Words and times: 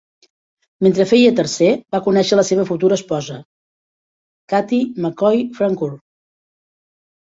Mentre 0.87 1.05
feia 1.11 1.33
tercer, 1.39 1.69
va 1.97 2.01
conèixer 2.09 2.41
la 2.41 2.47
seva 2.49 2.67
futura 2.71 2.99
esposa, 3.03 3.39
Catie 4.57 4.85
McCoy 5.01 5.49
Francoeur. 5.63 5.97